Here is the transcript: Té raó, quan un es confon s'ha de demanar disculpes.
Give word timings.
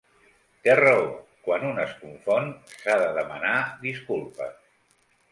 Té 0.67 0.75
raó, 0.77 1.01
quan 1.47 1.65
un 1.67 1.81
es 1.83 1.91
confon 1.99 2.49
s'ha 2.71 2.95
de 3.01 3.11
demanar 3.19 3.53
disculpes. 3.83 4.57